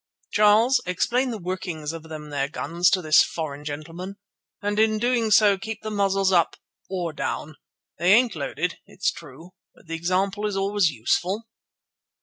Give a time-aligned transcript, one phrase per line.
[0.31, 4.15] Charles, explain the working of them there guns to this foreign gentleman,
[4.59, 6.55] and in doing so keep the muzzles up
[6.89, 7.55] or down.
[7.99, 11.43] They ain't loaded, it's true, but the example is always useful."